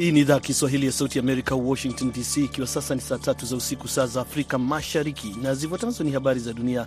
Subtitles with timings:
[0.00, 3.56] Hii ni idhaa Kiswahili ya Sauti Amerika, Washington DC, ikiwa sasa ni saa tatu za
[3.56, 6.86] usiku, saa za Afrika Mashariki, na zifuatazo ni habari za dunia.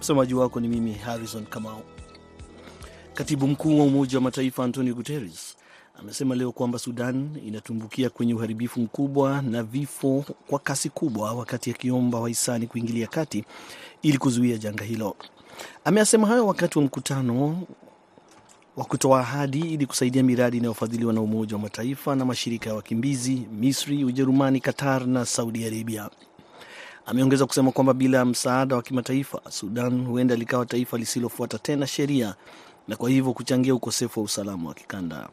[0.00, 1.82] Msomaji wako ni mimi Harrison Kamau.
[3.14, 5.56] Katibu mkuu wa Umoja wa Mataifa Antonio Guterres
[6.00, 12.20] amesema leo kwamba Sudan inatumbukia kwenye uharibifu mkubwa na vifo kwa kasi kubwa, wakati akiomba
[12.20, 13.44] wahisani kuingilia kati
[14.02, 15.16] ili kuzuia janga hilo.
[15.84, 17.62] Ameyasema hayo wakati wa mkutano
[18.76, 23.46] wa kutoa ahadi ili kusaidia miradi inayofadhiliwa na Umoja wa Mataifa na mashirika ya wakimbizi
[23.52, 26.10] Misri, Ujerumani, Qatar na Saudi Arabia.
[27.06, 32.34] Ameongeza kusema kwamba bila msaada wa kimataifa, Sudan huenda likawa taifa lisilofuata tena sheria
[32.88, 35.28] na kwa hivyo kuchangia ukosefu wa usalama wa kikanda.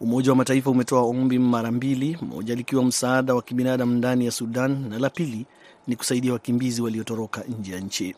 [0.00, 4.88] Umoja wa Mataifa umetoa ombi mara mbili, moja likiwa msaada wa kibinadamu ndani ya Sudan
[4.88, 5.46] na la pili
[5.86, 8.14] ni kusaidia wakimbizi waliotoroka nje ya nchi.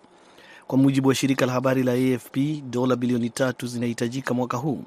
[0.66, 2.36] Kwa mujibu wa shirika la habari la AFP,
[2.70, 4.84] dola bilioni tatu zinahitajika mwaka huu,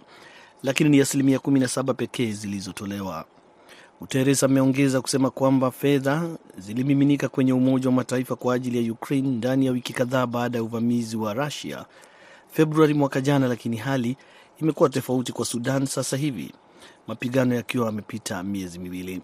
[0.63, 3.25] lakini ni asilimia 17 pekee zilizotolewa.
[3.99, 9.65] Guterres ameongeza kusema kwamba fedha zilimiminika kwenye Umoja wa Mataifa kwa ajili ya Ukraine ndani
[9.65, 11.85] ya wiki kadhaa baada ya uvamizi wa Russia
[12.51, 14.17] Februari mwaka jana, lakini hali
[14.61, 16.51] imekuwa tofauti kwa Sudan sasa hivi,
[17.07, 19.21] mapigano yakiwa yamepita miezi miwili.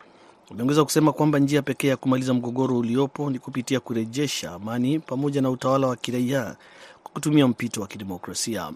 [0.52, 5.50] Ameongeza kusema kwamba njia pekee ya kumaliza mgogoro uliopo ni kupitia kurejesha amani pamoja na
[5.50, 6.56] utawala wa kiraia
[7.04, 8.72] kwa kutumia mpito wa kidemokrasia.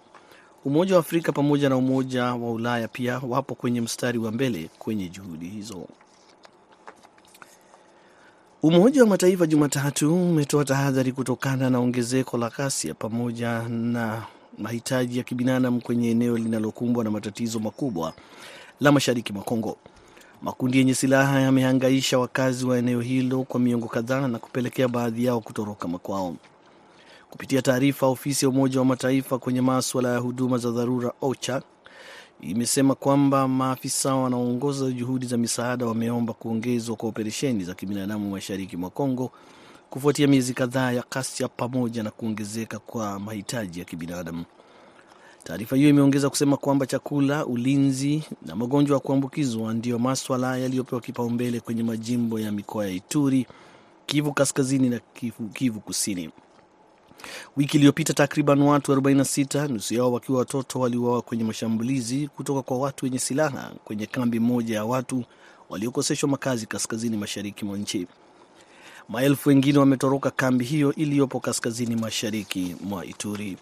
[0.65, 5.09] Umoja wa Afrika pamoja na Umoja wa Ulaya pia wapo kwenye mstari wa mbele kwenye
[5.09, 5.87] juhudi hizo.
[8.63, 14.23] Umoja wa Mataifa Jumatatu umetoa tahadhari kutokana na ongezeko la ghasia pamoja na
[14.57, 18.13] mahitaji ya kibinadamu kwenye eneo linalokumbwa na matatizo makubwa
[18.79, 19.77] la mashariki mwa Kongo.
[20.41, 25.41] Makundi yenye silaha yamehangaisha wakazi wa eneo hilo kwa miongo kadhaa na kupelekea baadhi yao
[25.41, 26.35] kutoroka makwao.
[27.29, 31.61] Kupitia taarifa, ofisi ya Umoja wa Mataifa kwenye maswala ya huduma za dharura OCHA
[32.41, 38.89] imesema kwamba maafisa wanaoongoza juhudi za misaada wameomba kuongezwa kwa operesheni za kibinadamu mashariki mwa
[38.89, 39.31] Kongo
[39.89, 44.43] kufuatia miezi kadhaa ya kasia pamoja na kuongezeka kwa mahitaji ya kibinadamu.
[45.49, 51.59] Taarifa hiyo imeongeza kusema kwamba chakula, ulinzi na magonjwa ya kuambukizwa ndiyo maswala yaliyopewa kipaumbele
[51.59, 53.47] kwenye majimbo ya mikoa ya Ituri,
[54.05, 56.29] Kivu Kaskazini na Kivu, Kivu Kusini.
[57.57, 63.05] Wiki iliyopita takriban watu 46 nusu yao wakiwa watoto waliuawa kwenye mashambulizi kutoka kwa watu
[63.05, 65.23] wenye silaha kwenye kambi moja ya watu
[65.69, 68.07] waliokoseshwa makazi kaskazini mashariki mwa nchi.
[69.09, 73.57] Maelfu wengine wametoroka kambi hiyo iliyopo kaskazini mashariki mwa Ituri.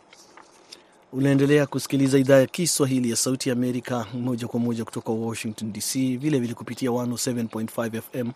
[1.14, 5.94] Unaendelea kusikiliza idhaa ya Kiswahili ya Sauti ya Amerika moja kwa moja kutoka Washington DC,
[6.18, 8.32] vilevile kupitia 107.5 FM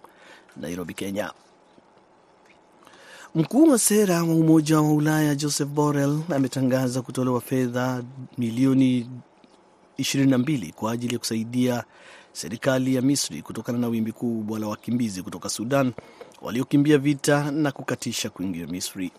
[0.58, 1.32] Nairobi, Kenya.
[3.36, 8.04] Mkuu wa sera wa Umoja wa Ulaya Joseph Borrell ametangaza kutolewa fedha
[8.38, 9.10] milioni
[10.00, 11.84] 22 kwa ajili ya kusaidia
[12.34, 15.94] serikali ya Misri kutokana na wimbi kubwa la wakimbizi kutoka Sudan
[16.42, 19.12] waliokimbia vita na kukatisha kuingia Misri.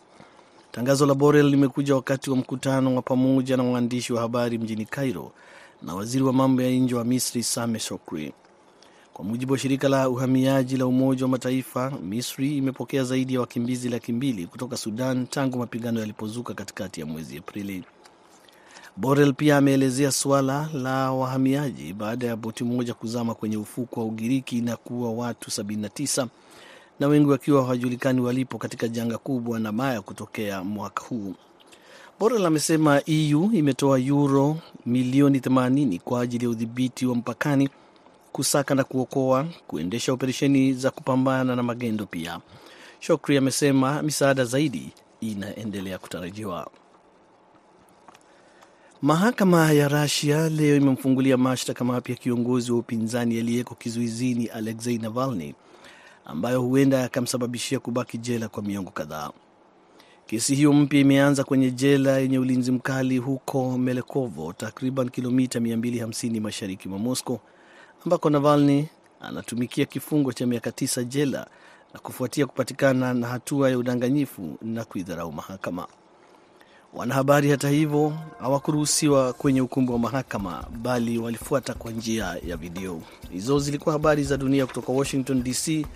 [0.73, 5.33] Tangazo la Borel limekuja wakati wa mkutano wa pamoja na waandishi wa habari mjini Cairo
[5.83, 8.33] na waziri wa mambo ya nje wa Misri Sameh Shoukry.
[9.13, 13.89] Kwa mujibu wa shirika la uhamiaji la Umoja wa Mataifa, Misri imepokea zaidi ya wakimbizi
[13.89, 17.85] laki mbili kutoka Sudan tangu mapigano yalipozuka katikati ya mwezi Aprili.
[18.97, 24.61] Borel pia ameelezea suala la wahamiaji baada ya boti moja kuzama kwenye ufuko wa Ugiriki
[24.61, 26.27] na kuua watu 79
[27.03, 31.35] na wengi wakiwa hawajulikani walipo katika janga kubwa na baya kutokea mwaka huu.
[32.21, 37.69] Borrell amesema EU imetoa euro milioni 80 kwa ajili ya udhibiti wa mpakani
[38.33, 42.07] kusaka na kuokoa, kuendesha operesheni za kupambana na magendo.
[42.07, 42.41] Pia
[43.01, 46.71] Shokri amesema misaada zaidi inaendelea kutarajiwa.
[49.03, 55.55] Mahakama ya Rasia leo imemfungulia mashtaka mapya kiongozi wa upinzani aliyeko kizuizini Alexei Navalny,
[56.25, 59.31] ambayo huenda yakamsababishia kubaki jela kwa miongo kadhaa.
[60.27, 66.89] Kesi hiyo mpya imeanza kwenye jela yenye ulinzi mkali huko Melekovo, takriban kilomita 250 mashariki
[66.89, 67.39] mwa Moscow
[68.05, 68.89] ambako Navalny
[69.21, 71.47] anatumikia kifungo cha miaka tisa jela
[71.95, 75.87] na kufuatia kupatikana na hatua ya udanganyifu na kuidharau mahakama.
[76.93, 83.03] Wanahabari hata hivyo hawakuruhusiwa kwenye ukumbi wa mahakama, bali walifuata kwa njia ya video.
[83.33, 85.87] Hizo zilikuwa habari za dunia kutoka Washington DC.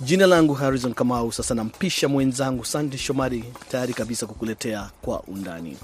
[0.00, 1.32] Jina langu Harrison Kamau.
[1.32, 5.76] Sasa nampisha mwenzangu Sandi Shomari, tayari kabisa kukuletea kwa undani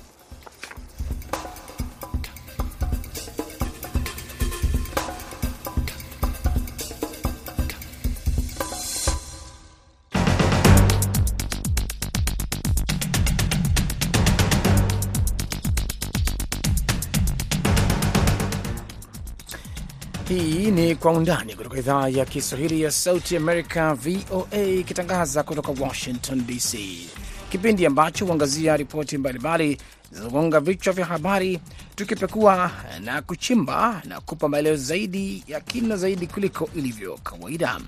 [21.00, 26.78] Kwa Undani kutoka idhaa ya Kiswahili ya Sauti Amerika, VOA, ikitangaza kutoka Washington DC,
[27.50, 29.78] kipindi ambacho huangazia ripoti mbalimbali
[30.12, 31.58] zinazogonga vichwa vya habari,
[31.94, 37.80] tukipekua na kuchimba na kupa maelezo zaidi ya kina zaidi kuliko ilivyo kawaida.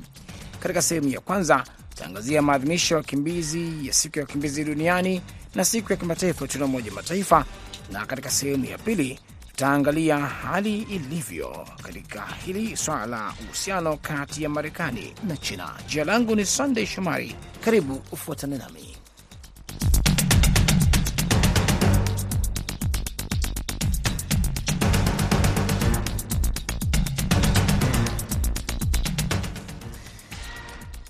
[0.61, 5.23] Katika sehemu ya kwanza tutaangazia maadhimisho ya wakimbizi ya siku ya wakimbizi duniani
[5.55, 7.45] na siku ya kimataifa tuna Umoja Mataifa,
[7.93, 9.19] na katika sehemu ya pili
[9.61, 15.71] tutaangalia hali ilivyo katika hili swala la uhusiano kati ya Marekani na China.
[15.89, 17.35] Jina langu ni Sunday Shomari,
[17.65, 18.97] karibu ufuatane nami.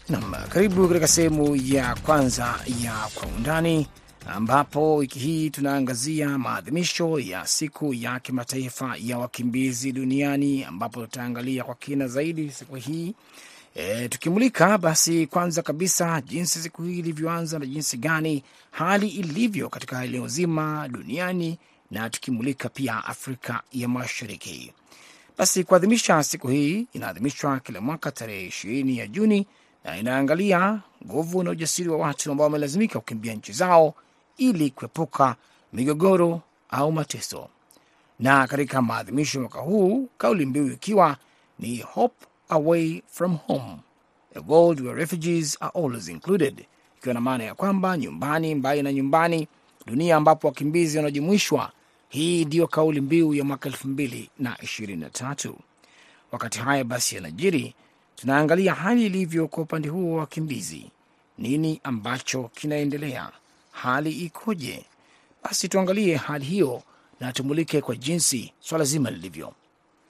[0.09, 2.55] Nam, karibu katika sehemu ya kwanza
[2.85, 3.87] ya Kwa Undani,
[4.27, 11.75] ambapo wiki hii tunaangazia maadhimisho ya siku ya kimataifa ya wakimbizi duniani, ambapo tutaangalia kwa
[11.75, 13.15] kina zaidi siku hii
[13.75, 20.05] e, tukimulika basi, kwanza kabisa jinsi siku hii ilivyoanza na jinsi gani hali ilivyo katika
[20.05, 21.59] eneo zima duniani,
[21.91, 24.73] na tukimulika pia Afrika ya Mashariki.
[25.39, 29.47] Basi kuadhimisha siku hii inaadhimishwa kila mwaka tarehe ishirini ya Juni
[29.85, 33.95] na inaangalia nguvu na ujasiri wa watu ambao wamelazimika kukimbia nchi zao
[34.41, 35.37] ili kuepuka
[35.73, 36.41] migogoro
[36.71, 37.49] au mateso.
[38.19, 41.17] Na katika maadhimisho ya mwaka huu, kauli mbiu ikiwa
[41.59, 43.77] ni Hope Away from Home,
[44.35, 46.65] a world where refugees are always included,
[46.99, 49.49] ikiwa na maana ya kwamba nyumbani, mbali na nyumbani,
[49.87, 51.73] dunia ambapo wakimbizi wanajumuishwa.
[52.09, 55.57] Hii ndiyo kauli mbiu ya mwaka elfu mbili na ishirini na tatu.
[56.33, 57.75] Wakati haya basi yanajiri
[58.17, 60.91] tunaangalia hali ilivyo kwa upande huo wa wakimbizi.
[61.39, 63.31] Nini ambacho kinaendelea?
[63.83, 64.85] Hali ikoje?
[65.45, 66.83] Basi tuangalie hali hiyo
[67.21, 69.55] na tumulike kwa jinsi swala zima lilivyo.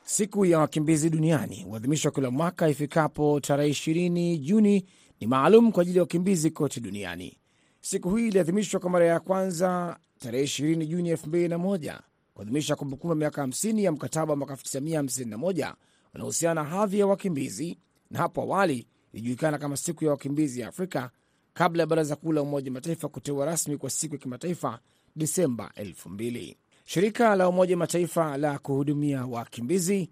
[0.04, 4.84] Siku ya wakimbizi duniani huadhimishwa kila mwaka ifikapo tarehe ishirini Juni.
[5.20, 7.38] Ni maalum kwa ajili ya wakimbizi kote duniani.
[7.80, 12.00] Siku hii iliadhimishwa kwa mara ya kwanza tarehe ishirini Juni elfu mbili na moja
[12.34, 15.74] kuadhimisha kumbukumbu ya miaka 50 ya mkataba wa mwaka 1951
[16.14, 17.78] unaohusiana na hadhi ya wakimbizi
[18.10, 21.10] na hapo awali ilijulikana kama siku ya wakimbizi ya Afrika
[21.54, 24.78] kabla ya Baraza Kuu la Umoja Mataifa kuteua rasmi kwa siku ya kimataifa
[25.16, 26.56] Disemba 2000.
[26.84, 30.10] Shirika la Umoja Mataifa la kuhudumia wakimbizi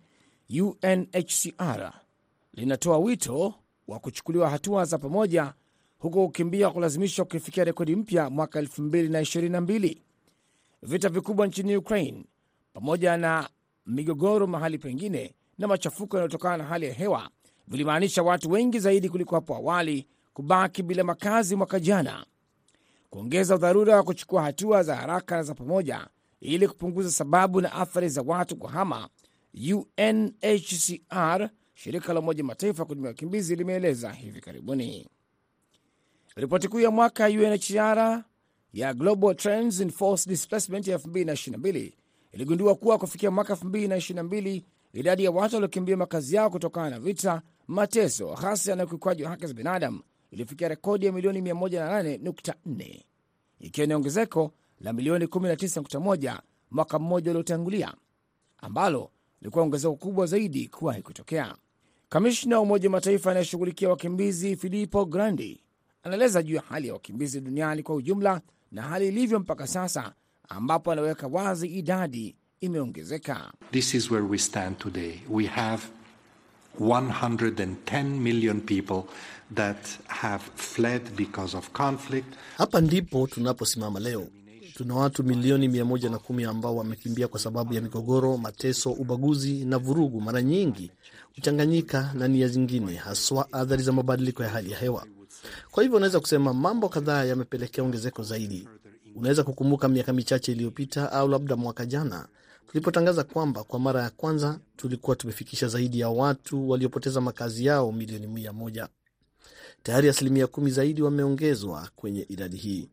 [0.60, 1.92] UNHCR
[2.54, 3.54] linatoa wito
[3.88, 5.54] wa kuchukuliwa hatua za pamoja,
[5.98, 9.96] huku kukimbia kulazimishwa kukifikia rekodi mpya mwaka 2022.
[10.82, 12.24] Vita vikubwa nchini Ukraine
[12.72, 13.48] pamoja na
[13.86, 17.30] migogoro mahali pengine na machafuko yanayotokana na hali ya hewa
[17.68, 20.06] vilimaanisha watu wengi zaidi kuliko hapo awali
[20.38, 22.26] kubaki bila makazi mwaka jana,
[23.10, 26.08] kuongeza udharura wa kuchukua hatua za haraka na za pamoja
[26.40, 29.08] ili kupunguza sababu na athari za watu kuhama.
[29.74, 35.08] UNHCR, shirika la Umoja Mataifa kuhudumia wakimbizi, limeeleza hivi karibuni.
[36.36, 38.24] Ripoti kuu ya mwaka UNHCR
[38.72, 41.92] ya Global Trends in Forced Displacement ya 2022
[42.32, 44.62] iligundua kuwa kufikia mwaka 2022
[44.92, 49.46] idadi ya watu waliokimbia makazi yao kutokana na vita, mateso, ghasia na ukiukwaji wa haki
[49.46, 50.00] za binadamu
[50.30, 53.00] ilifikia rekodi ya milioni 108.4
[53.60, 56.38] ikiwa ni ongezeko la milioni 19.1
[56.70, 57.94] mwaka mmoja uliotangulia,
[58.58, 61.54] ambalo lilikuwa ongezeko kubwa zaidi kuwahi kutokea.
[62.08, 65.60] Kamishna wa Umoja wa Mataifa anayeshughulikia wakimbizi Filippo Grandi
[66.02, 68.40] anaeleza juu ya hali ya wakimbizi duniani kwa ujumla
[68.72, 70.14] na hali ilivyo mpaka sasa,
[70.48, 73.52] ambapo anaweka wazi idadi imeongezeka.
[73.70, 75.20] This is where we stand today.
[75.30, 75.82] We have
[76.80, 79.02] 110 million people
[79.54, 82.34] that have fled because of conflict.
[82.56, 84.26] Hapa ndipo tunaposimama leo.
[84.74, 90.42] Tuna watu milioni 110 ambao wamekimbia kwa sababu ya migogoro, mateso, ubaguzi na vurugu, mara
[90.42, 90.90] nyingi
[91.34, 95.06] huchanganyika na nia zingine, haswa athari za mabadiliko ya hali ya hewa.
[95.70, 98.68] Kwa hivyo unaweza kusema mambo kadhaa yamepelekea ongezeko zaidi.
[99.18, 102.28] Unaweza kukumbuka miaka michache iliyopita au labda mwaka jana
[102.68, 108.26] tulipotangaza kwamba kwa mara ya kwanza tulikuwa tumefikisha zaidi ya watu waliopoteza makazi yao milioni
[108.26, 108.88] mia moja.
[109.82, 112.88] Tayari asilimia kumi zaidi wameongezwa kwenye idadi hii.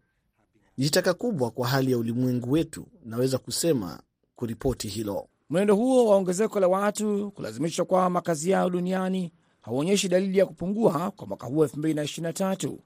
[0.77, 3.99] Ni shitaka kubwa kwa hali ya ulimwengu wetu, naweza kusema
[4.35, 5.27] kuripoti hilo.
[5.49, 11.11] Mwenendo huo wa ongezeko la watu kulazimishwa kwa makazi yao duniani hauonyeshi dalili ya kupungua
[11.11, 12.77] kwa mwaka huu 2023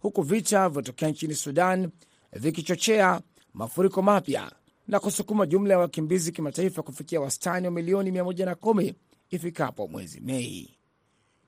[0.00, 1.90] huku vita vilivyotokea nchini Sudan
[2.32, 3.20] vikichochea
[3.54, 4.52] mafuriko mapya
[4.88, 8.94] na kusukuma jumla ya wakimbizi kimataifa kufikia wastani wa milioni 110
[9.30, 10.74] ifikapo mwezi Mei.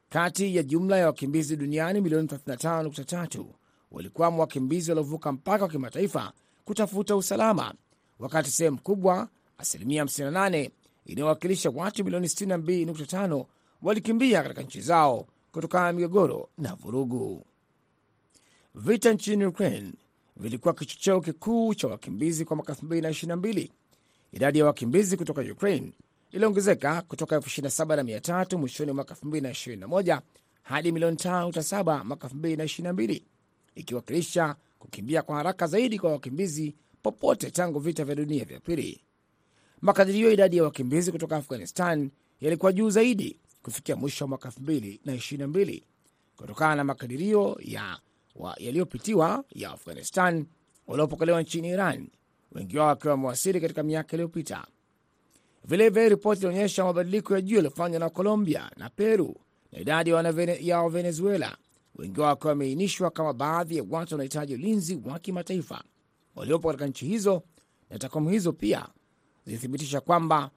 [0.09, 3.45] Kati ya jumla ya wakimbizi duniani milioni 35.3
[3.91, 6.33] walikuwamo wakimbizi waliovuka mpaka wa kimataifa
[6.65, 7.75] kutafuta usalama,
[8.19, 10.71] wakati sehemu kubwa, asilimia 58,
[11.05, 13.45] inayowakilisha watu milioni 62.5
[13.83, 17.47] walikimbia katika nchi zao kutokana na migogoro na vurugu.
[18.75, 19.93] Vita nchini Ukraine
[20.41, 23.69] vilikuwa kichocheo kikuu cha wakimbizi kwa mwaka 2022.
[24.33, 25.93] Idadi ya wakimbizi kutoka Ukraine
[26.33, 30.21] iliongezeka kutoka 27,300 mwishoni mwaka 2021
[30.63, 33.23] hadi milioni 5.7 mwaka 2022,
[33.75, 39.01] ikiwakilisha kukimbia kwa haraka zaidi kwa wakimbizi popote tangu vita vya dunia vya pili.
[39.81, 45.83] Makadirio ya idadi ya wakimbizi kutoka Afghanistan yalikuwa juu zaidi kufikia mwisho wa mwaka 2022
[46.37, 47.99] kutokana na makadirio ya
[48.59, 50.47] yaliyopitiwa ya Afghanistan
[50.87, 52.09] waliopokelewa nchini Iran,
[52.53, 54.67] wengi wao wakiwa wamewasili katika miaka iliyopita.
[55.65, 59.37] Vilevile, ripoti ilionyesha mabadiliko ya juu yaliyofanywa na Colombia na Peru
[59.73, 60.11] na idadi
[60.61, 61.57] ya Wavenezuela,
[61.95, 65.85] wengi wao wakiwa wameainishwa kama baadhi ya watu wanahitaji ulinzi wa kimataifa
[66.37, 67.43] waliopo katika nchi hizo,
[67.91, 68.89] na takwimu hizo pia
[69.47, 70.51] zilithibitisha kwamba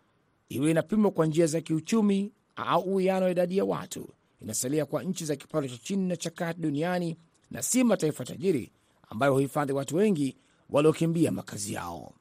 [0.50, 4.10] iwe inapimwa kwa njia za kiuchumi au uwiano wa idadi ya watu,
[4.42, 7.18] inasalia kwa nchi za kipato cha chini na cha kati duniani
[7.54, 8.72] na si mataifa tajiri
[9.10, 10.38] ambayo huhifadhi watu wengi
[10.70, 12.14] waliokimbia makazi yao.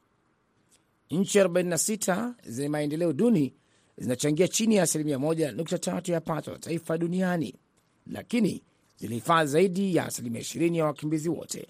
[1.11, 3.53] Nchi 46 zenye maendeleo duni
[3.97, 7.55] zinachangia chini ya asilimia 1.3 ya pato la taifa duniani,
[8.07, 8.63] lakini
[8.97, 11.67] zilihifadhi zaidi ya asilimia 20 ya wakimbizi wote.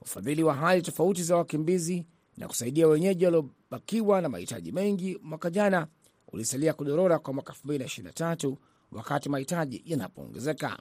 [0.00, 2.06] Ufadhili wa hali tofauti za wakimbizi
[2.36, 5.86] na kusaidia wenyeji waliobakiwa na mahitaji mengi mwaka jana
[6.32, 8.56] ulisalia kudorora kwa mwaka 2023
[8.92, 10.78] wakati mahitaji yanapoongezeka.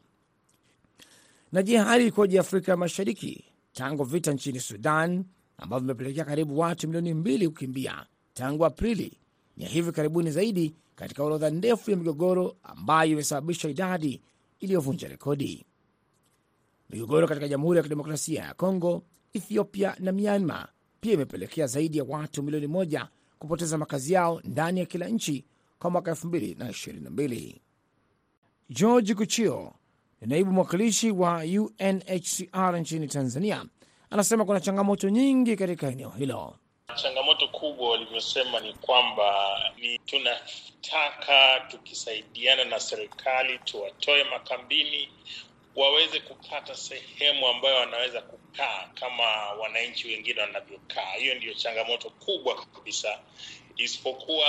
[1.51, 5.25] Na je, hali ikoje Afrika Mashariki tangu vita nchini Sudan
[5.57, 9.17] ambavyo vimepelekea karibu watu milioni mbili kukimbia tangu Aprili?
[9.57, 14.21] Ni hivi karibuni zaidi katika orodha ndefu ya migogoro ambayo imesababisha idadi
[14.59, 15.65] iliyovunja rekodi.
[16.89, 19.03] Migogoro katika Jamhuri ya Kidemokrasia ya Kongo,
[19.33, 20.69] Ethiopia na Myanmar
[21.01, 23.07] pia imepelekea zaidi ya watu milioni moja
[23.39, 25.45] kupoteza makazi yao ndani ya kila nchi
[25.79, 27.55] kwa mwaka 2022.
[28.69, 29.73] George Kuchio
[30.21, 33.65] naibu mwakilishi wa UNHCR nchini Tanzania,
[34.09, 36.55] anasema kuna changamoto nyingi katika eneo hilo.
[36.95, 39.33] Changamoto kubwa walivyosema ni kwamba
[39.79, 45.09] ni tunataka tukisaidiana na serikali tuwatoe makambini
[45.75, 49.23] waweze kupata sehemu ambayo wanaweza kukaa kama
[49.61, 51.11] wananchi wengine wanavyokaa.
[51.19, 53.19] Hiyo ndiyo changamoto kubwa kabisa,
[53.79, 54.47] isipokuwa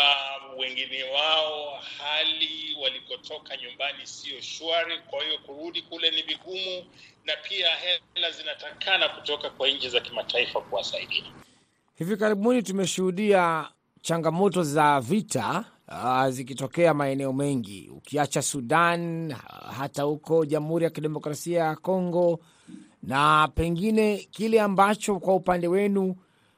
[0.59, 6.85] wengine wao hali walikotoka nyumbani sio shwari, kwa hiyo kurudi kule ni vigumu,
[7.25, 11.25] na pia hela zinatakana kutoka kwa nchi za kimataifa kuwasaidia.
[11.95, 13.69] Hivi karibuni tumeshuhudia
[14.03, 19.33] changamoto za vita uh, zikitokea maeneo mengi, ukiacha Sudan,
[19.79, 22.41] hata huko Jamhuri ya Kidemokrasia ya Kongo,
[23.03, 26.17] na pengine kile ambacho kwa upande wenu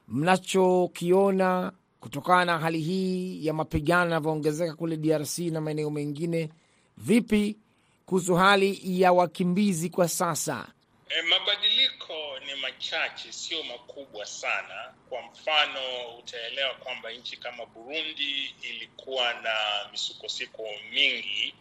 [0.08, 1.72] mnachokiona
[2.02, 6.48] kutokana na hali hii ya mapigano yanavyoongezeka kule DRC na maeneo mengine,
[6.96, 7.56] vipi
[8.06, 10.66] kuhusu hali ya wakimbizi kwa sasa?
[11.08, 12.14] E, mabadiliko
[12.46, 14.94] ni machache, sio makubwa sana.
[15.08, 15.80] Kwa mfano,
[16.18, 19.54] utaelewa kwamba nchi kama Burundi ilikuwa na
[19.92, 21.54] misukosuko mingi,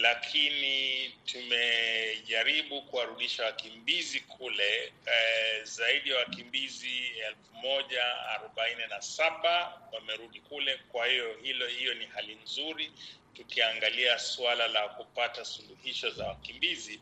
[0.00, 4.92] lakini tumejaribu kuwarudisha wakimbizi kule.
[5.06, 10.76] eh, zaidi ya wakimbizi elfu moja arobaini na saba wamerudi kule.
[10.92, 12.92] Kwa hiyo hilo hiyo ni hali nzuri,
[13.34, 17.00] tukiangalia suala la kupata suluhisho za wakimbizi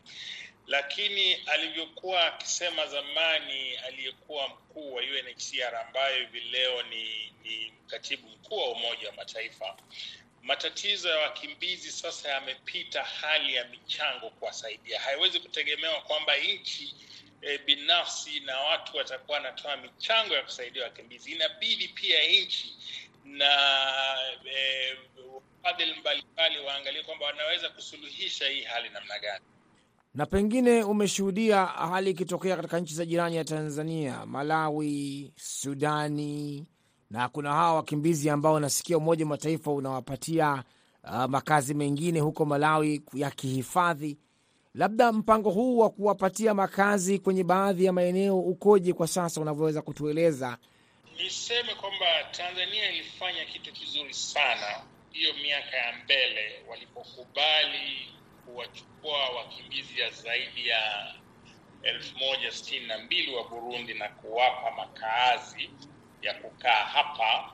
[0.69, 8.57] lakini alivyokuwa akisema zamani aliyekuwa mkuu wa UNHCR ambayo hivi leo ni, ni katibu mkuu
[8.57, 9.77] wa Umoja wa Mataifa,
[10.43, 14.99] matatizo ya wakimbizi sasa yamepita hali ya michango kuwasaidia.
[14.99, 16.95] Haiwezi kutegemewa kwamba nchi
[17.41, 21.31] e, binafsi na watu watakuwa wanatoa michango ya kusaidia wakimbizi.
[21.31, 22.75] Inabidi pia nchi
[23.25, 23.51] na
[24.55, 24.97] e,
[25.63, 29.45] wafadhili mbalimbali waangalie kwamba wanaweza kusuluhisha hii hali namna gani
[30.13, 36.65] na pengine umeshuhudia hali ikitokea katika nchi za jirani ya Tanzania, Malawi, Sudani,
[37.09, 40.63] na kuna hawa wakimbizi ambao wanasikia Umoja wa Mataifa unawapatia
[41.03, 44.17] uh, makazi mengine huko Malawi ya kihifadhi.
[44.73, 50.57] Labda mpango huu wa kuwapatia makazi kwenye baadhi ya maeneo ukoje kwa sasa, unavyoweza kutueleza?
[51.17, 58.13] Niseme kwamba Tanzania ilifanya kitu kizuri sana hiyo miaka ya mbele walipokubali
[58.45, 61.13] kuwachukua wakimbizi ya zaidi ya
[61.83, 65.69] elfu moja sitini na mbili wa Burundi na kuwapa makaazi
[66.21, 67.53] ya kukaa hapa,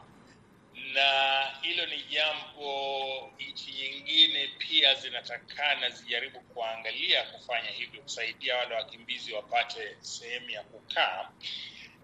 [0.94, 9.34] na hilo ni jambo nchi nyingine pia zinatakana zijaribu kuangalia kufanya hivyo, kusaidia wale wakimbizi
[9.34, 11.30] wapate sehemu ya kukaa.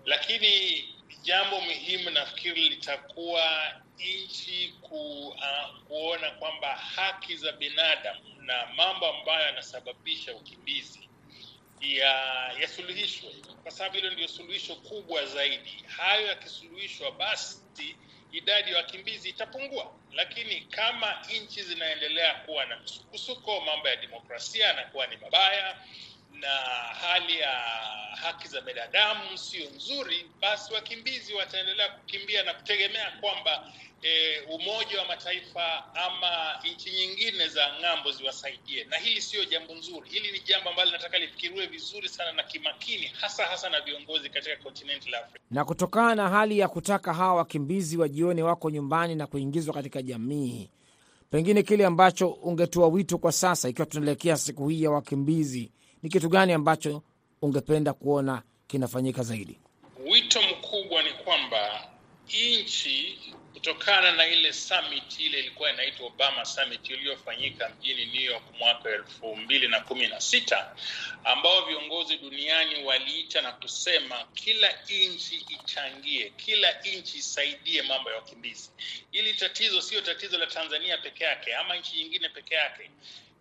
[0.06, 0.84] Lakini
[1.22, 9.46] jambo muhimu nafikiri litakuwa nchi ku, uh, kuona kwamba haki za binadamu na mambo ambayo
[9.46, 11.10] yanasababisha ukimbizi
[12.62, 13.30] yasuluhishwe
[13.64, 15.84] kwa sababu hilo ndio suluhisho kubwa zaidi.
[15.98, 17.62] Hayo yakisuluhishwa, basi
[18.32, 19.92] idadi ya wakimbizi itapungua.
[20.14, 25.78] Lakini kama nchi zinaendelea kuwa na msukosuko, mambo ya demokrasia yanakuwa ni mabaya
[26.42, 26.48] na
[27.02, 27.52] hali ya
[28.22, 33.72] haki za binadamu sio nzuri, basi wakimbizi wataendelea kukimbia na kutegemea kwamba
[34.04, 36.28] e, Umoja wa Mataifa ama
[36.76, 40.10] nchi nyingine za ng'ambo ziwasaidie, na hili sio jambo nzuri.
[40.10, 44.56] Hili ni jambo ambalo linataka lifikiriwe vizuri sana na kimakini, hasa hasa na viongozi katika
[44.56, 45.40] kontinenti la Afrika.
[45.52, 50.70] Na kutokana na hali ya kutaka hawa wakimbizi wajione wako nyumbani na kuingizwa katika jamii,
[51.30, 55.72] pengine kile ambacho ungetoa wito kwa sasa, ikiwa tunaelekea siku hii ya wakimbizi,
[56.04, 57.04] ni kitu gani ambacho
[57.42, 59.60] ungependa kuona kinafanyika zaidi?
[60.12, 61.88] Wito mkubwa ni kwamba
[62.28, 63.20] nchi
[63.54, 69.36] kutokana na ile summit ile ilikuwa inaitwa Obama Summit iliyofanyika mjini New York mwaka elfu
[69.36, 70.76] mbili na kumi na sita
[71.24, 78.70] ambao viongozi duniani waliita na kusema kila nchi ichangie, kila nchi isaidie mambo ya wakimbizi.
[79.12, 82.92] Hili tatizo sio tatizo la Tanzania peke yake ama nchi nyingine peke yake.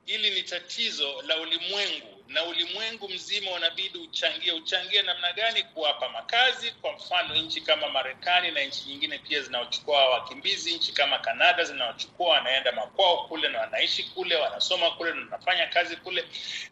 [0.06, 4.52] Hili ni tatizo la ulimwengu na ulimwengu mzima unabidi uchangie.
[4.52, 5.62] Uchangie namna gani?
[5.62, 6.70] Kuwapa makazi.
[6.70, 10.74] Kwa mfano, nchi kama Marekani na nchi nyingine pia zinaochukua wakimbizi.
[10.74, 15.96] Nchi kama Kanada zinaochukua, wanaenda makwao kule na wanaishi kule, wanasoma kule na wanafanya kazi
[15.96, 16.24] kule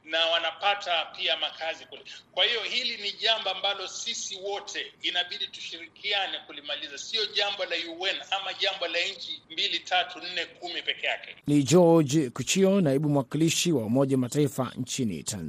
[0.05, 2.03] na wanapata pia makazi kule.
[2.33, 8.17] Kwa hiyo hili ni jambo ambalo sisi wote inabidi tushirikiane kulimaliza, sio jambo la UN
[8.31, 11.37] ama jambo la nchi mbili tatu nne kumi peke yake.
[11.47, 15.48] Ni George Kuchio, naibu mwakilishi wa Umoja Mataifa nchini Tanzania.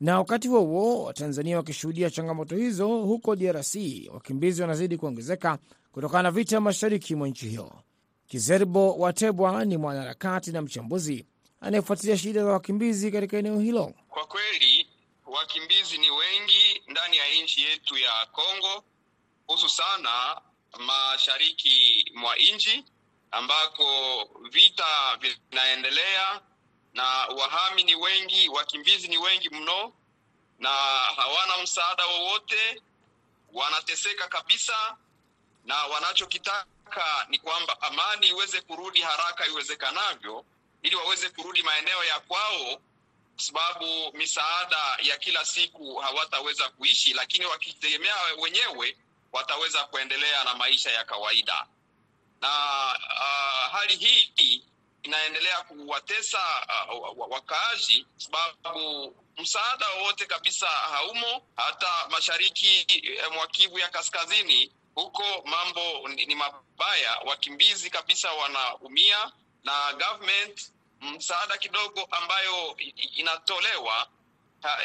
[0.00, 3.74] Na wakati huo huo, Watanzania wakishuhudia changamoto hizo huko DRC,
[4.12, 5.58] wakimbizi wanazidi kuongezeka
[5.92, 7.72] kutokana na vita mashariki mwa nchi hiyo.
[8.26, 11.26] Kizerbo Watebwa ni mwanaharakati na mchambuzi
[11.60, 13.94] anayefuatilia shida za wakimbizi katika eneo hilo.
[14.08, 14.86] Kwa kweli
[15.26, 18.84] wakimbizi ni wengi ndani ya nchi yetu ya Kongo,
[19.46, 20.40] hususana
[20.86, 22.84] mashariki mwa nchi
[23.30, 23.84] ambako
[24.52, 24.84] vita
[25.50, 26.40] vinaendelea
[26.94, 29.92] na wahami ni wengi, wakimbizi ni wengi mno,
[30.58, 30.68] na
[31.16, 32.82] hawana msaada wowote,
[33.52, 34.96] wanateseka kabisa,
[35.64, 40.44] na wanachokitaka ni kwamba amani iweze kurudi haraka iwezekanavyo,
[40.82, 42.64] ili waweze kurudi maeneo ya kwao,
[43.34, 48.96] kwa sababu misaada ya kila siku hawataweza kuishi, lakini wakitegemea wenyewe
[49.32, 51.66] wataweza kuendelea na maisha ya kawaida.
[52.40, 52.48] Na
[53.10, 54.64] uh, hali hii
[55.04, 56.38] inaendelea kuwatesa
[56.92, 61.42] uh, wakaaji sababu msaada wowote kabisa haumo.
[61.56, 62.86] Hata mashariki
[63.34, 69.32] mwa Kivu ya kaskazini huko mambo ni mabaya, wakimbizi kabisa wanaumia,
[69.64, 72.76] na government msaada kidogo ambayo
[73.16, 74.08] inatolewa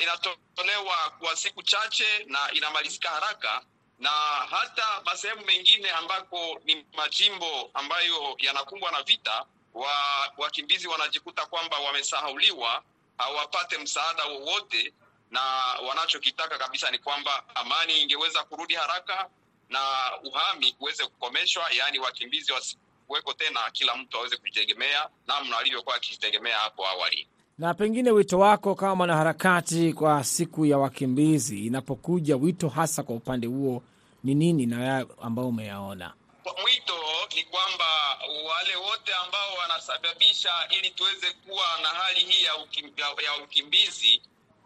[0.02, 3.62] inatolewa kwa siku chache na inamalizika haraka
[4.00, 4.10] na
[4.50, 9.92] hata masehemu mengine ambako ni majimbo ambayo yanakumbwa na vita wa
[10.38, 12.84] wakimbizi wanajikuta kwamba wamesahauliwa,
[13.18, 14.94] hawapate msaada wowote,
[15.32, 15.42] na
[15.88, 19.30] wanachokitaka kabisa ni kwamba amani ingeweza kurudi haraka
[19.70, 19.80] na
[20.24, 26.88] uhami uweze kukomeshwa, yaani wakimbizi wasiweko tena, kila mtu aweze kujitegemea namna alivyokuwa akijitegemea hapo
[26.88, 27.28] awali.
[27.58, 33.48] Na pengine wito wako kama mwanaharakati kwa siku ya wakimbizi inapokuja, wito hasa kwa upande
[33.48, 33.84] huo
[34.24, 36.14] ni nini, na ambao umeyaona?
[36.62, 42.94] Mwito ni kwamba wale wote ambao wanasababisha ili tuweze kuwa na hali hii ya, ukim,
[42.98, 44.22] ya, ya ukimbizi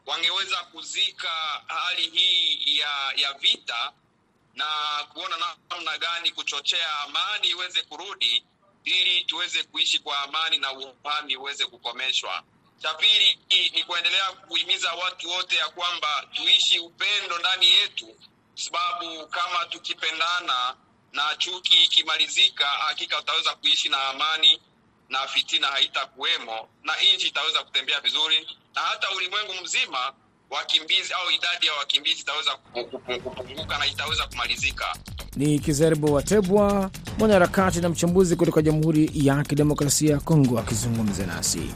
[0.06, 1.30] wangeweza kuzika
[1.67, 3.93] hali hii ya, ya vita
[4.54, 4.65] na
[5.13, 5.38] kuona
[5.69, 8.43] namna gani kuchochea amani iweze kurudi
[8.84, 12.43] ili tuweze kuishi kwa amani na uhami uweze kukomeshwa.
[12.82, 13.39] Cha pili
[13.74, 18.15] ni kuendelea kuhimiza watu wote ya kwamba tuishi upendo ndani yetu,
[18.56, 20.76] sababu kama tukipendana
[21.13, 24.62] na chuki ikimalizika, hakika utaweza kuishi na amani
[25.10, 30.13] na fitina haitakuwemo na nchi itaweza kutembea vizuri, na hata ulimwengu mzima
[30.49, 34.95] wakimbizi au idadi ya wakimbizi itaweza kupunguka na itaweza kumalizika.
[35.36, 41.76] Ni Kizerbo Watebwa, mwanaharakati na mchambuzi kutoka Jamhuri ya Kidemokrasia ya Kongo akizungumza nasi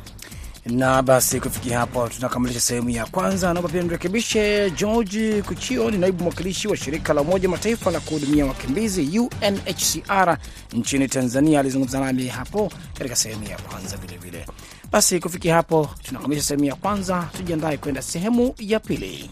[0.70, 3.54] na basi kufikia hapo tunakamilisha sehemu ya kwanza.
[3.54, 8.46] Naomba pia nirekebishe, George Kuchio ni naibu mwakilishi wa shirika la Umoja Mataifa la kuhudumia
[8.46, 10.38] wakimbizi UNHCR
[10.74, 11.60] nchini Tanzania.
[11.60, 14.46] Alizungumza nami hapo katika sehemu ya kwanza vilevile.
[14.92, 19.30] Basi kufikia hapo tunakamilisha sehemu ya kwanza, tujiandae kwenda sehemu ya pili.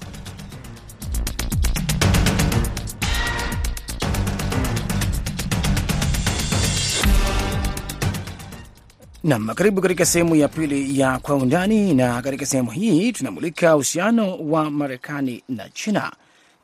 [9.26, 14.38] Nam, karibu katika sehemu ya pili ya Kwa Undani, na katika sehemu hii tunamulika uhusiano
[14.38, 16.12] wa Marekani na China.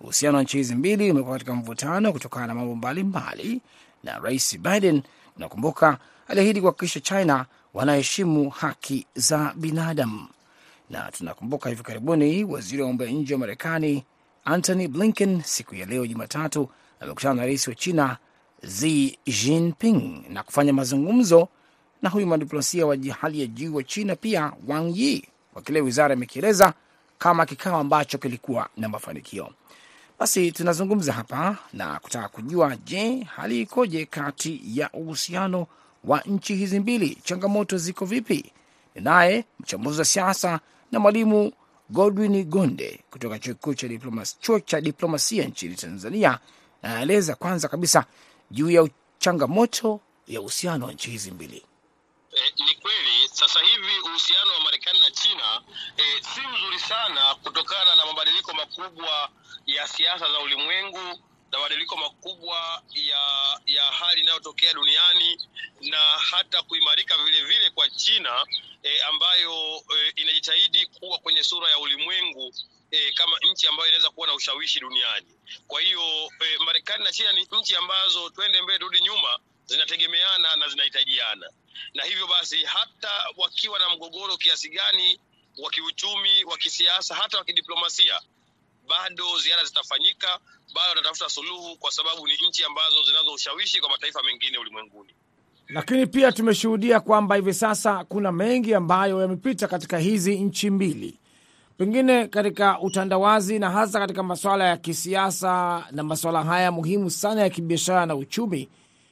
[0.02, 3.62] Uhusiano wa nchi hizi mbili umekuwa katika mvutano kutokana na mambo mbalimbali,
[4.04, 5.02] na Rais Biden,
[5.38, 5.98] unakumbuka,
[6.28, 10.28] aliahidi kuhakikisha China wanaheshimu haki za binadamu,
[10.90, 14.04] na tunakumbuka hivi karibuni waziri wa mambo ya nje wa Marekani
[14.46, 16.70] Antony Blinken siku ya leo Jumatatu
[17.00, 18.18] amekutana na rais wa China
[18.68, 21.48] Xi Jinping na kufanya mazungumzo
[22.02, 26.16] na huyu mwanadiplomasia wa hali ya juu wa China pia Wang Yi, kwa kile wizara
[26.16, 26.74] imekieleza
[27.18, 29.50] kama kikao ambacho kilikuwa na mafanikio.
[30.20, 35.68] Basi tunazungumza hapa na kutaka kujua, je, hali ikoje kati ya uhusiano
[36.04, 37.18] wa nchi hizi mbili?
[37.24, 38.52] Changamoto ziko vipi?
[38.96, 40.60] Naye mchambuzi wa siasa
[40.92, 41.52] na mwalimu
[41.90, 46.40] Godwin Gonde kutoka chuo kikuu cha diplomasia, chuo cha diplomasia nchini Tanzania
[46.82, 48.06] anaeleza kwanza kabisa
[48.52, 51.64] juu ya changamoto ya uhusiano wa nchi hizi mbili.
[53.42, 55.62] Sasa hivi uhusiano wa Marekani na China
[55.98, 59.30] e, si mzuri sana kutokana na mabadiliko makubwa
[59.66, 63.20] ya siasa za ulimwengu na mabadiliko makubwa ya
[63.66, 65.48] ya hali inayotokea duniani
[65.82, 68.46] na hata kuimarika vile vile kwa China
[68.84, 69.54] e, ambayo
[69.98, 72.54] e, inajitahidi kuwa kwenye sura ya ulimwengu
[72.92, 75.36] e, kama nchi ambayo inaweza kuwa na ushawishi duniani.
[75.68, 76.02] Kwa hiyo
[76.40, 79.40] e, Marekani na China ni nchi ambazo twende mbele turudi nyuma
[79.72, 81.48] zinategemeana na zinahitajiana,
[81.94, 85.20] na hivyo basi hata wakiwa na mgogoro kiasi gani
[85.64, 88.22] wa kiuchumi, wa kisiasa, hata wa kidiplomasia,
[88.90, 90.40] bado ziara zitafanyika,
[90.76, 95.14] bado watatafuta suluhu, kwa sababu ni nchi ambazo zinazo ushawishi kwa mataifa mengine ulimwenguni.
[95.68, 101.18] Lakini pia tumeshuhudia kwamba hivi sasa kuna mengi ambayo yamepita katika hizi nchi mbili,
[101.78, 107.50] pengine katika utandawazi na hasa katika masuala ya kisiasa na masuala haya muhimu sana ya
[107.50, 108.70] kibiashara na uchumi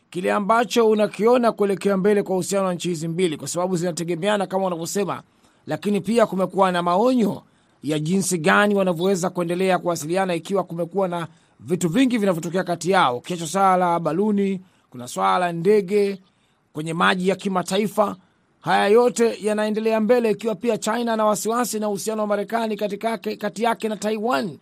[0.10, 4.65] kile ambacho unakiona kuelekea mbele kwa uhusiano wa nchi hizi mbili, kwa sababu zinategemeana kama
[4.67, 5.22] unavyosema,
[5.67, 7.41] lakini pia kumekuwa na maonyo
[7.84, 11.28] ya jinsi gani wanavyoweza kuendelea kuwasiliana ikiwa kumekuwa na
[11.60, 13.19] vitu vingi vinavyotokea kati yao.
[13.19, 16.22] Kesho swala la baluni, kuna swala la ndege
[16.74, 18.15] kwenye maji ya kimataifa.
[18.62, 22.76] Haya yote yanaendelea mbele, ikiwa pia China na wasiwasi na uhusiano wa Marekani
[23.38, 24.58] kati yake na Taiwan.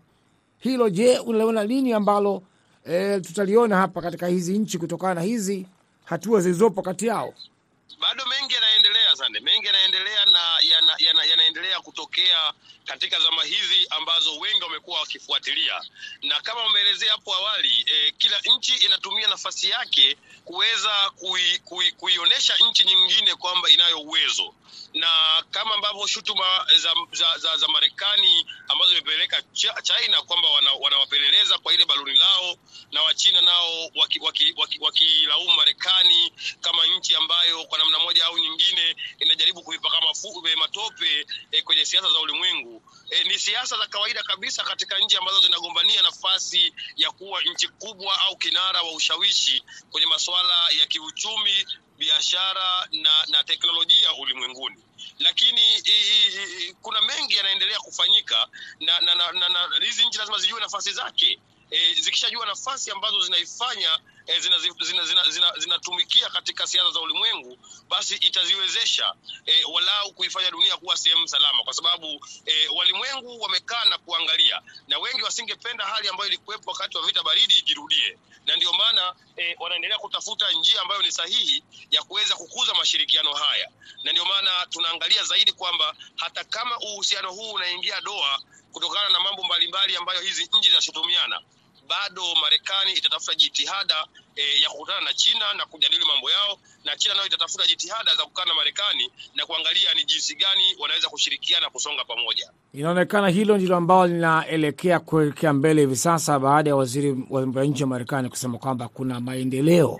[0.59, 2.41] Hilo je, unaliona lini ambalo
[2.89, 5.67] E, tutaliona hapa katika hizi nchi kutokana na hizi
[6.05, 7.33] hatua zilizopo kati yao.
[8.01, 10.39] Bado mengi yanaendelea sande, mengi yanaendelea na
[10.71, 12.53] yana, yanaendelea yana kutokea
[12.87, 15.81] katika zama hizi ambazo wengi wamekuwa wakifuatilia,
[16.21, 22.55] na kama umeelezea hapo awali e, kila nchi inatumia nafasi yake kuweza kui, kui, kuionyesha
[22.69, 24.53] nchi nyingine kwamba inayo uwezo
[24.93, 26.45] na kama ambavyo shutuma
[26.77, 29.41] za, za, za, za Marekani ambazo imepeleka
[29.83, 30.47] China kwamba
[30.81, 32.55] wanawapeleleza wana kwa ile baluni lao
[32.91, 38.37] na Wachina nao wakilaumu waki, waki, waki Marekani kama nchi ambayo kwa namna moja au
[38.37, 40.01] nyingine inajaribu kuipaka
[40.55, 42.76] matope eh, kwenye siasa za ulimwengu.
[43.09, 48.19] Eh, ni siasa za kawaida kabisa katika nchi ambazo zinagombania nafasi ya kuwa nchi kubwa
[48.21, 51.65] au kinara wa ushawishi kwenye masuala ya kiuchumi
[51.97, 54.83] biashara na, na teknolojia ulimwenguni,
[55.19, 55.91] lakini i,
[56.67, 58.47] i, kuna mengi yanaendelea kufanyika
[58.79, 61.39] na, na, na, na, na hizi nchi lazima zijue nafasi zake.
[61.71, 63.99] E, zikishajua nafasi ambazo zinaifanya
[64.39, 67.57] zinatumikia zina, zina, zina, zina katika siasa za ulimwengu,
[67.89, 69.13] basi itaziwezesha
[69.45, 74.99] e, walau kuifanya dunia kuwa sehemu salama, kwa sababu e, walimwengu wamekaa na kuangalia, na
[74.99, 79.97] wengi wasingependa hali ambayo ilikuwepo wakati wa vita baridi ijirudie, na ndio maana e, wanaendelea
[79.97, 83.69] kutafuta njia ambayo ni sahihi ya kuweza kukuza mashirikiano haya,
[84.03, 89.43] na ndio maana tunaangalia zaidi kwamba hata kama uhusiano huu unaingia doa kutokana na mambo
[89.43, 91.41] mbalimbali ambayo hizi nchi zinashutumiana
[91.89, 93.95] bado Marekani itatafuta jitihada
[94.35, 98.23] e, ya kukutana na China na kujadili mambo yao, na China nayo itatafuta jitihada za
[98.23, 102.51] kukaa na Marekani na kuangalia ni jinsi gani wanaweza kushirikiana kusonga pamoja.
[102.73, 107.65] Inaonekana hilo ndilo ambalo linaelekea kuelekea mbele hivi sasa, baada ya waziri wa mambo ya
[107.65, 109.99] nje wa Marekani kusema kwamba kuna maendeleo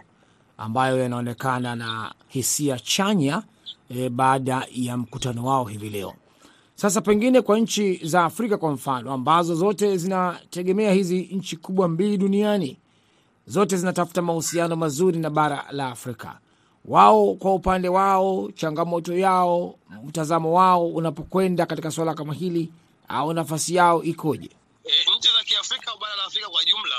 [0.58, 3.44] ambayo yanaonekana na hisia chanya
[3.90, 6.14] e, baada ya mkutano wao hivi leo.
[6.80, 12.18] Sasa pengine kwa nchi za Afrika kwa mfano, ambazo zote zinategemea hizi nchi kubwa mbili
[12.18, 12.78] duniani,
[13.48, 16.40] zote zinatafuta mahusiano mazuri na bara la Afrika.
[16.86, 22.70] Wao kwa upande wao, changamoto yao, mtazamo wao unapokwenda katika swala kama hili,
[23.08, 24.50] au nafasi yao ikoje?
[24.84, 26.96] E, nchi za Kiafrika au bara la Afrika kwa jumla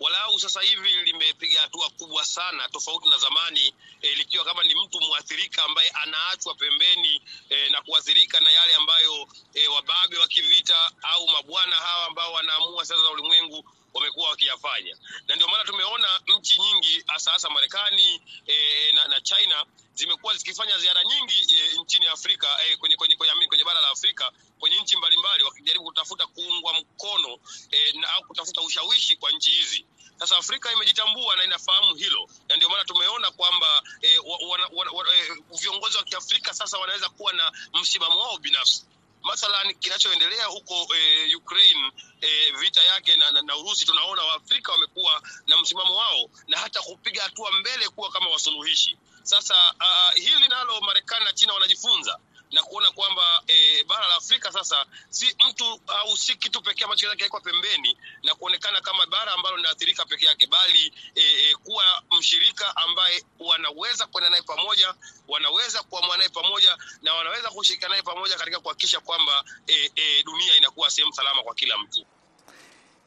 [0.00, 5.00] walau sasa hivi limepiga hatua kubwa sana tofauti na zamani e, likiwa kama ni mtu
[5.00, 11.28] mwathirika ambaye anaachwa pembeni e, na kuathirika na yale ambayo e, wababe wa kivita au
[11.28, 13.64] mabwana hawa ambao wanaamua sasa za ulimwengu
[13.98, 14.96] wamekuwa wakiyafanya,
[15.28, 20.78] na ndio maana tumeona nchi nyingi hasa hasa Marekani e, na, na China zimekuwa zikifanya
[20.78, 24.96] ziara nyingi e, nchini Afrika e, kwenye, kwenye, kwenye, kwenye bara la Afrika kwenye nchi
[24.96, 27.38] mbalimbali wakijaribu kutafuta kuungwa mkono
[27.70, 29.86] e, na, au kutafuta ushawishi kwa nchi hizi.
[30.18, 36.04] Sasa Afrika imejitambua na inafahamu hilo, na ndio maana tumeona kwamba e, e, viongozi wa
[36.04, 38.86] Kiafrika sasa wanaweza kuwa na msimamo wao binafsi.
[39.22, 45.22] Mathalan, kinachoendelea huko e, Ukraine e, vita yake na, na, na Urusi, tunaona Waafrika wamekuwa
[45.46, 48.96] na msimamo wao na hata kupiga hatua mbele kuwa kama wasuluhishi.
[49.22, 52.18] Sasa uh, hili nalo Marekani na China wanajifunza
[52.52, 57.00] na kuona kwamba e, bara la Afrika sasa si mtu au si kitu pekee ambacho
[57.00, 61.84] kinaweza kuwekwa pembeni na kuonekana kama bara ambalo linaathirika peke yake, bali e, e, kuwa
[62.18, 64.94] mshirika ambaye wanaweza kwenda naye pamoja,
[65.28, 70.56] wanaweza kuamua naye pamoja na wanaweza kushirikiana naye pamoja katika kuhakikisha kwamba e, e, dunia
[70.56, 72.06] inakuwa sehemu salama kwa kila mtu.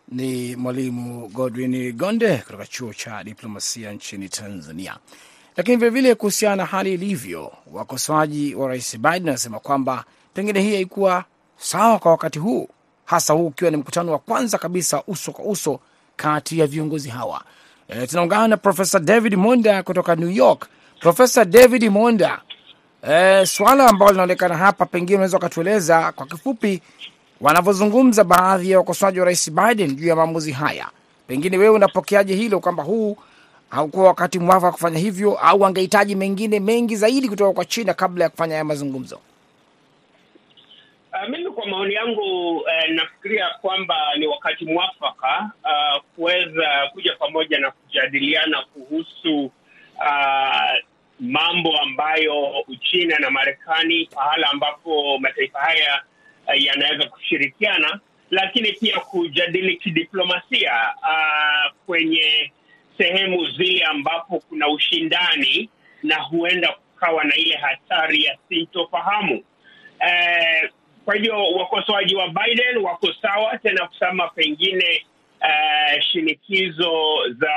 [0.07, 4.97] Ni Mwalimu Godwin Gonde kutoka chuo cha diplomasia nchini Tanzania.
[5.57, 11.23] Lakini vilevile kuhusiana na hali ilivyo, wakosoaji wa rais Biden wanasema kwamba pengine hii haikuwa
[11.57, 12.67] sawa kwa wakati huu,
[13.05, 15.79] hasa huu ukiwa ni mkutano wa kwanza kabisa uso kwa uso
[16.15, 17.41] kati ya viongozi hawa.
[17.87, 20.67] E, tunaungana na Profesa David Monda kutoka New York.
[20.99, 22.41] Profesa David Monda,
[23.09, 26.81] e, swala ambalo linaonekana hapa, pengine unaweza ukatueleza kwa kifupi
[27.41, 30.87] wanavyozungumza baadhi ya wakosoaji wa rais Biden juu ya maamuzi haya.
[31.27, 33.17] Pengine wewe unapokeaje hilo kwamba huu
[33.71, 38.29] haukuwa wakati mwafaka kufanya hivyo, au angehitaji mengine mengi zaidi kutoka kwa China kabla ya
[38.29, 39.19] kufanya haya mazungumzo?
[41.13, 47.59] Uh, mimi kwa maoni yangu uh, nafikiria kwamba ni wakati mwafaka uh, kuweza kuja pamoja
[47.59, 49.45] na kujadiliana kuhusu
[49.97, 50.71] uh,
[51.19, 56.01] mambo ambayo Uchina na Marekani, pahala ambapo mataifa haya
[56.47, 57.99] uh, yanaweza kushirikiana,
[58.31, 62.51] lakini pia kujadili kidiplomasia uh, kwenye
[63.01, 65.69] sehemu zile ambapo kuna ushindani
[66.03, 69.43] na huenda kukawa na ile hatari ya sintofahamu.
[69.99, 70.69] Eh,
[71.05, 75.05] kwa hivyo wakosoaji wa Biden wako sawa tena kusema pengine
[75.41, 76.93] eh, shinikizo
[77.39, 77.53] za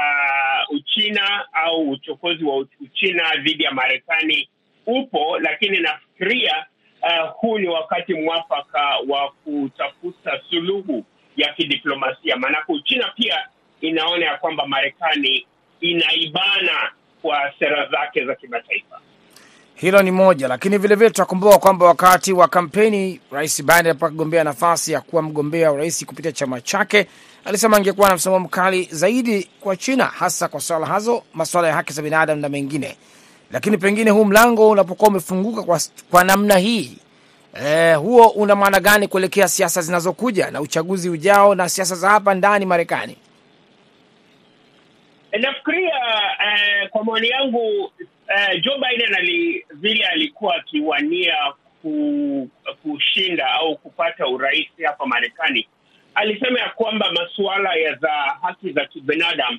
[0.69, 4.49] Uchina au uchokozi wa Uchina dhidi ya Marekani
[4.87, 6.67] upo, lakini nafikiria
[7.11, 11.05] eh, huu ni wakati mwafaka wa kutafuta suluhu
[11.37, 13.49] ya kidiplomasia, maanake Uchina pia
[13.89, 15.47] inaona ya kwamba Marekani
[15.81, 16.91] inaibana
[17.23, 19.01] kwa sera zake za kimataifa.
[19.75, 25.01] Hilo ni moja, lakini vilevile tutakumbuka kwamba wakati wa kampeni Rais Biden alipogombea nafasi ya
[25.01, 27.07] kuwa mgombea urais kupitia chama chake,
[27.45, 31.93] alisema angekuwa na msimamo mkali zaidi kwa China, hasa kwa swala hazo, masuala ya haki
[31.93, 32.97] za binadamu na mengine.
[33.51, 36.99] Lakini pengine huu mlango unapokuwa umefunguka kwa, kwa namna hii
[37.65, 42.35] eh, huo una maana gani kuelekea siasa zinazokuja na uchaguzi ujao na siasa za hapa
[42.35, 43.17] ndani Marekani?
[45.41, 51.37] Nafikiria uh, kwa maoni yangu uh, Joe Biden ali, vile alikuwa akiwania
[51.83, 52.49] ku,
[52.83, 55.69] kushinda au kupata urais hapa Marekani,
[56.15, 59.59] alisema ya kwamba masuala ya za haki za kibinadamu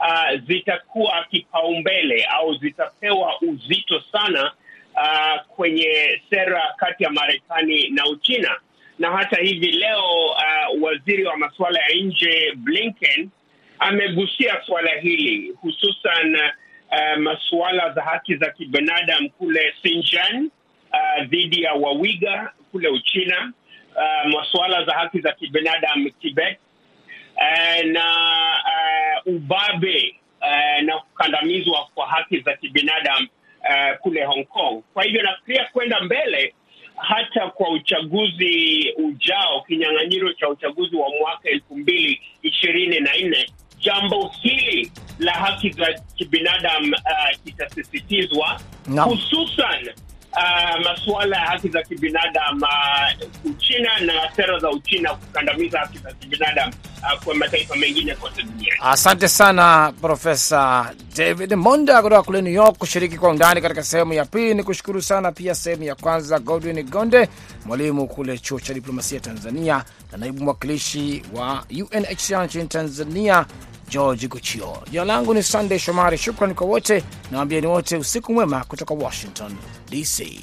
[0.00, 4.52] uh, zitakuwa kipaumbele au zitapewa uzito sana
[4.94, 8.60] uh, kwenye sera kati ya Marekani na Uchina,
[8.98, 13.30] na hata hivi leo uh, waziri wa masuala ya nje Blinken
[13.78, 20.50] amegusia suala hili hususan uh, masuala za haki za kibinadamu kule Xinjiang
[20.92, 23.52] uh, dhidi ya Wawiga kule Uchina,
[23.96, 26.58] uh, masuala za haki za kibinadamu Tibet
[27.36, 28.04] uh, na
[29.26, 33.28] uh, ubabe uh, na kukandamizwa kwa haki za kibinadamu
[33.60, 34.82] uh, kule Hong Kong.
[34.94, 36.54] Kwa hivyo nafikiria kwenda mbele
[36.96, 43.46] hata kwa uchaguzi ujao, kinyang'anyiro cha uchaguzi wa mwaka elfu mbili ishirini na nne
[43.86, 49.04] jambo hili la haki za kibinadamu uh, kitasisitizwa No.
[49.04, 49.88] hususan
[50.32, 56.12] uh, masuala ya haki za kibinadamu uh, Uchina na sera za Uchina kukandamiza haki za
[56.12, 56.72] kibinadamu
[57.02, 58.80] uh, kwa mataifa mengine kote duniani.
[58.82, 64.24] Asante sana Profesa David Monda kutoka kule New York kushiriki kwa undani katika sehemu ya
[64.24, 64.54] pili.
[64.54, 67.28] Ni kushukuru sana pia sehemu ya kwanza Godwin Gonde,
[67.64, 73.46] mwalimu kule chuo cha diplomasia Tanzania na naibu mwakilishi wa UNHCR nchini Tanzania
[73.88, 74.82] George Guchio.
[74.90, 76.18] Jina langu ni Sunday Shomari.
[76.18, 79.56] Shukran kwa wote, nawambieni wote usiku mwema kutoka Washington
[79.90, 80.40] DC.